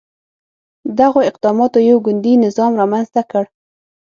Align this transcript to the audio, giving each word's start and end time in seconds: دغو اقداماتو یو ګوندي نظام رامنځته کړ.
دغو 0.99 1.19
اقداماتو 1.29 1.79
یو 1.89 1.97
ګوندي 2.05 2.33
نظام 2.45 2.71
رامنځته 2.79 3.21
کړ. 3.31 3.43